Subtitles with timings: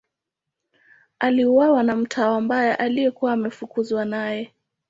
[1.19, 4.53] Aliuawa na mtawa mbaya aliyekuwa ameafukuzwa naye.